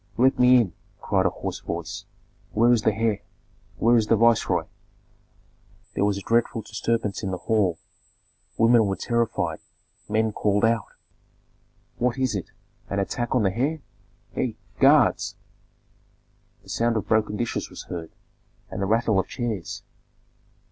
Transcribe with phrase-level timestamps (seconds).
[0.17, 2.05] "Let me in!" cried a hoarse voice.
[2.53, 3.21] "Where is the heir?
[3.77, 4.65] Where is the viceroy?"
[5.93, 7.77] There was a dreadful disturbance in the hall.
[8.57, 9.59] Women were terrified;
[10.09, 10.87] men called out,
[11.99, 12.49] "What is it?
[12.89, 13.83] An attack on the heir!
[14.33, 15.35] Hei, guards!"
[16.63, 18.09] The sound of broken dishes was heard,
[18.71, 19.83] and the rattle of chairs.